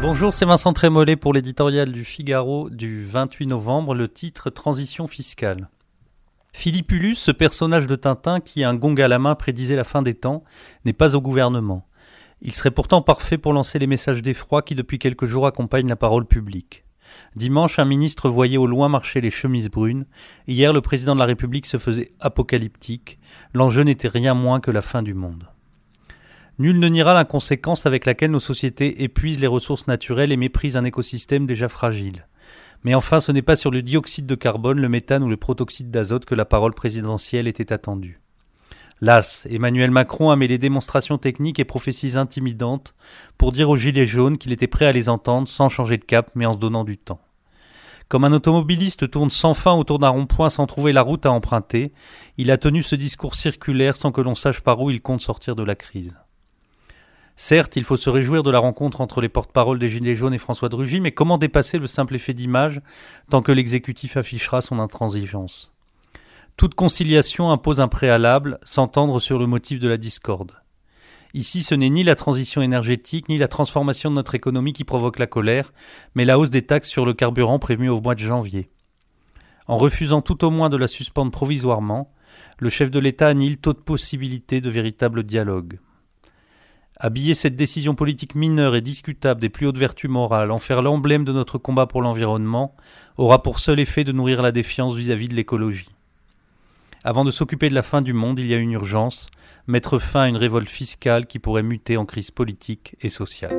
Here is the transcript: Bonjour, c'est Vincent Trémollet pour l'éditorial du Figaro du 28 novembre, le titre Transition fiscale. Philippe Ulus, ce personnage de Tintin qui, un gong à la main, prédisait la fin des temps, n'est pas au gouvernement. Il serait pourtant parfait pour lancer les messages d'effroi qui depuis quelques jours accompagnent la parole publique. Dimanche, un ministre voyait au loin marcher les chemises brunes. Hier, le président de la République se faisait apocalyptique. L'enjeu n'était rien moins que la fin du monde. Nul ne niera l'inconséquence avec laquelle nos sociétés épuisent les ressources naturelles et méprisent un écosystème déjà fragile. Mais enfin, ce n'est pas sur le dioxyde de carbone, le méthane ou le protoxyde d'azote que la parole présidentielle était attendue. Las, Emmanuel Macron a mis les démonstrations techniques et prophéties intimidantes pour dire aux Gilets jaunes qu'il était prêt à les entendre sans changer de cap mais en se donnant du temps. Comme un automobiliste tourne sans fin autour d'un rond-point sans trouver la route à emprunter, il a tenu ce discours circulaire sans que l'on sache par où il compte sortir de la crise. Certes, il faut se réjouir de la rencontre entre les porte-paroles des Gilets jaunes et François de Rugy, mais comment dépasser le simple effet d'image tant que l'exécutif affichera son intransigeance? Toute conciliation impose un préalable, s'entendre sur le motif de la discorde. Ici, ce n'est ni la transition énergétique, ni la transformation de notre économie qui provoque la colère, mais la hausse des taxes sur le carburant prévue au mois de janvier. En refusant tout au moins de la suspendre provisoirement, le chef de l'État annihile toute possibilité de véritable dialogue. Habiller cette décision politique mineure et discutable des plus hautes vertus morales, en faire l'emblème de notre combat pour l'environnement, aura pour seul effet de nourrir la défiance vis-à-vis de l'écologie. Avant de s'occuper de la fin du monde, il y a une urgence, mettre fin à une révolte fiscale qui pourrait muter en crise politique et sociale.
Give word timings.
Bonjour, 0.00 0.32
c'est 0.32 0.46
Vincent 0.46 0.72
Trémollet 0.72 1.16
pour 1.16 1.32
l'éditorial 1.32 1.90
du 1.90 2.04
Figaro 2.04 2.70
du 2.70 3.04
28 3.04 3.46
novembre, 3.46 3.94
le 3.96 4.08
titre 4.08 4.48
Transition 4.48 5.08
fiscale. 5.08 5.68
Philippe 6.52 6.92
Ulus, 6.92 7.16
ce 7.16 7.32
personnage 7.32 7.88
de 7.88 7.96
Tintin 7.96 8.38
qui, 8.38 8.62
un 8.62 8.74
gong 8.74 8.94
à 9.00 9.08
la 9.08 9.18
main, 9.18 9.34
prédisait 9.34 9.74
la 9.74 9.82
fin 9.82 10.02
des 10.02 10.14
temps, 10.14 10.44
n'est 10.84 10.92
pas 10.92 11.16
au 11.16 11.20
gouvernement. 11.20 11.88
Il 12.42 12.54
serait 12.54 12.70
pourtant 12.70 13.02
parfait 13.02 13.38
pour 13.38 13.52
lancer 13.52 13.80
les 13.80 13.88
messages 13.88 14.22
d'effroi 14.22 14.62
qui 14.62 14.76
depuis 14.76 15.00
quelques 15.00 15.26
jours 15.26 15.48
accompagnent 15.48 15.88
la 15.88 15.96
parole 15.96 16.26
publique. 16.26 16.84
Dimanche, 17.34 17.80
un 17.80 17.84
ministre 17.84 18.28
voyait 18.28 18.56
au 18.56 18.68
loin 18.68 18.88
marcher 18.88 19.20
les 19.20 19.32
chemises 19.32 19.68
brunes. 19.68 20.06
Hier, 20.46 20.72
le 20.72 20.80
président 20.80 21.14
de 21.14 21.20
la 21.20 21.26
République 21.26 21.66
se 21.66 21.76
faisait 21.76 22.12
apocalyptique. 22.20 23.18
L'enjeu 23.52 23.82
n'était 23.82 24.06
rien 24.06 24.34
moins 24.34 24.60
que 24.60 24.70
la 24.70 24.82
fin 24.82 25.02
du 25.02 25.14
monde. 25.14 25.48
Nul 26.58 26.80
ne 26.80 26.88
niera 26.88 27.14
l'inconséquence 27.14 27.86
avec 27.86 28.04
laquelle 28.04 28.32
nos 28.32 28.40
sociétés 28.40 29.04
épuisent 29.04 29.40
les 29.40 29.46
ressources 29.46 29.86
naturelles 29.86 30.32
et 30.32 30.36
méprisent 30.36 30.76
un 30.76 30.84
écosystème 30.84 31.46
déjà 31.46 31.68
fragile. 31.68 32.26
Mais 32.82 32.94
enfin, 32.94 33.20
ce 33.20 33.30
n'est 33.30 33.42
pas 33.42 33.54
sur 33.54 33.70
le 33.70 33.80
dioxyde 33.80 34.26
de 34.26 34.34
carbone, 34.34 34.80
le 34.80 34.88
méthane 34.88 35.22
ou 35.22 35.28
le 35.28 35.36
protoxyde 35.36 35.90
d'azote 35.90 36.24
que 36.24 36.34
la 36.34 36.44
parole 36.44 36.74
présidentielle 36.74 37.46
était 37.46 37.72
attendue. 37.72 38.20
Las, 39.00 39.46
Emmanuel 39.48 39.92
Macron 39.92 40.30
a 40.30 40.36
mis 40.36 40.48
les 40.48 40.58
démonstrations 40.58 41.18
techniques 41.18 41.60
et 41.60 41.64
prophéties 41.64 42.18
intimidantes 42.18 42.96
pour 43.36 43.52
dire 43.52 43.70
aux 43.70 43.76
Gilets 43.76 44.08
jaunes 44.08 44.38
qu'il 44.38 44.52
était 44.52 44.66
prêt 44.66 44.86
à 44.86 44.92
les 44.92 45.08
entendre 45.08 45.46
sans 45.46 45.68
changer 45.68 45.96
de 45.96 46.04
cap 46.04 46.32
mais 46.34 46.46
en 46.46 46.54
se 46.54 46.58
donnant 46.58 46.82
du 46.82 46.98
temps. 46.98 47.20
Comme 48.08 48.24
un 48.24 48.32
automobiliste 48.32 49.08
tourne 49.08 49.30
sans 49.30 49.54
fin 49.54 49.74
autour 49.74 50.00
d'un 50.00 50.08
rond-point 50.08 50.50
sans 50.50 50.66
trouver 50.66 50.92
la 50.92 51.02
route 51.02 51.26
à 51.26 51.30
emprunter, 51.30 51.92
il 52.38 52.50
a 52.50 52.56
tenu 52.56 52.82
ce 52.82 52.96
discours 52.96 53.36
circulaire 53.36 53.94
sans 53.94 54.10
que 54.10 54.22
l'on 54.22 54.34
sache 54.34 54.62
par 54.62 54.80
où 54.80 54.90
il 54.90 55.00
compte 55.00 55.20
sortir 55.20 55.54
de 55.54 55.62
la 55.62 55.76
crise. 55.76 56.18
Certes, 57.40 57.76
il 57.76 57.84
faut 57.84 57.96
se 57.96 58.10
réjouir 58.10 58.42
de 58.42 58.50
la 58.50 58.58
rencontre 58.58 59.00
entre 59.00 59.20
les 59.20 59.28
porte-paroles 59.28 59.78
des 59.78 59.88
Gilets 59.88 60.16
jaunes 60.16 60.34
et 60.34 60.38
François 60.38 60.68
de 60.68 60.74
Rugy, 60.74 60.98
mais 60.98 61.12
comment 61.12 61.38
dépasser 61.38 61.78
le 61.78 61.86
simple 61.86 62.16
effet 62.16 62.34
d'image 62.34 62.80
tant 63.30 63.42
que 63.42 63.52
l'exécutif 63.52 64.16
affichera 64.16 64.60
son 64.60 64.80
intransigeance? 64.80 65.72
Toute 66.56 66.74
conciliation 66.74 67.52
impose 67.52 67.80
un 67.80 67.86
préalable, 67.86 68.58
s'entendre 68.64 69.20
sur 69.20 69.38
le 69.38 69.46
motif 69.46 69.78
de 69.78 69.86
la 69.86 69.96
discorde. 69.96 70.56
Ici, 71.32 71.62
ce 71.62 71.76
n'est 71.76 71.90
ni 71.90 72.02
la 72.02 72.16
transition 72.16 72.60
énergétique, 72.60 73.28
ni 73.28 73.38
la 73.38 73.46
transformation 73.46 74.10
de 74.10 74.16
notre 74.16 74.34
économie 74.34 74.72
qui 74.72 74.82
provoque 74.82 75.20
la 75.20 75.28
colère, 75.28 75.72
mais 76.16 76.24
la 76.24 76.40
hausse 76.40 76.50
des 76.50 76.66
taxes 76.66 76.88
sur 76.88 77.06
le 77.06 77.14
carburant 77.14 77.60
prévue 77.60 77.88
au 77.88 78.00
mois 78.00 78.16
de 78.16 78.20
janvier. 78.20 78.68
En 79.68 79.78
refusant 79.78 80.22
tout 80.22 80.44
au 80.44 80.50
moins 80.50 80.70
de 80.70 80.76
la 80.76 80.88
suspendre 80.88 81.30
provisoirement, 81.30 82.10
le 82.58 82.68
chef 82.68 82.90
de 82.90 82.98
l'État 82.98 83.28
annihile 83.28 83.58
toute 83.58 83.84
possibilité 83.84 84.60
de 84.60 84.70
véritable 84.70 85.22
dialogue. 85.22 85.78
Habiller 87.00 87.34
cette 87.34 87.54
décision 87.54 87.94
politique 87.94 88.34
mineure 88.34 88.74
et 88.74 88.80
discutable 88.80 89.40
des 89.40 89.48
plus 89.48 89.66
hautes 89.66 89.78
vertus 89.78 90.10
morales, 90.10 90.50
en 90.50 90.58
faire 90.58 90.82
l'emblème 90.82 91.24
de 91.24 91.32
notre 91.32 91.56
combat 91.56 91.86
pour 91.86 92.02
l'environnement, 92.02 92.74
aura 93.16 93.40
pour 93.40 93.60
seul 93.60 93.78
effet 93.78 94.02
de 94.02 94.10
nourrir 94.10 94.42
la 94.42 94.50
défiance 94.50 94.96
vis-à-vis 94.96 95.28
de 95.28 95.36
l'écologie. 95.36 95.88
Avant 97.04 97.24
de 97.24 97.30
s'occuper 97.30 97.68
de 97.68 97.74
la 97.74 97.84
fin 97.84 98.02
du 98.02 98.14
monde, 98.14 98.40
il 98.40 98.48
y 98.48 98.54
a 98.54 98.56
une 98.56 98.72
urgence, 98.72 99.28
mettre 99.68 100.00
fin 100.00 100.22
à 100.22 100.28
une 100.28 100.36
révolte 100.36 100.68
fiscale 100.68 101.26
qui 101.26 101.38
pourrait 101.38 101.62
muter 101.62 101.96
en 101.96 102.04
crise 102.04 102.32
politique 102.32 102.96
et 103.00 103.08
sociale. 103.08 103.56